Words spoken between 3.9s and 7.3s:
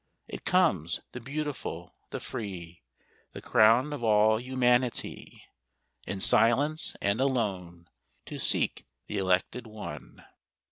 of all humanity,— In silence and